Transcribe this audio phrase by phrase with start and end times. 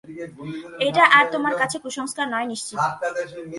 [0.87, 2.77] এটা আর তোমার কাছে কুসংস্কার নয় নিশ্চিত।